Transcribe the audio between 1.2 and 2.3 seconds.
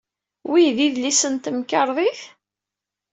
n temkarḍit?